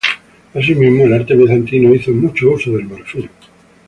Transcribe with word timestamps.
Asimismo, 0.55 1.03
el 1.05 1.13
arte 1.13 1.35
bizantino 1.35 1.93
hizo 1.93 2.09
mucho 2.09 2.49
uso 2.53 2.71
del 2.71 2.85
marfil. 2.87 3.29